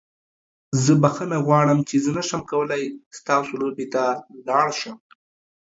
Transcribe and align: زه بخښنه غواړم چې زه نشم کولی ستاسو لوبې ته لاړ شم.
زه 0.83 0.93
بخښنه 1.01 1.37
غواړم 1.45 1.79
چې 1.89 1.95
زه 2.03 2.09
نشم 2.17 2.41
کولی 2.51 2.83
ستاسو 3.19 3.53
لوبې 3.61 3.85
ته 3.93 4.03
لاړ 4.47 4.67
شم. 4.79 4.95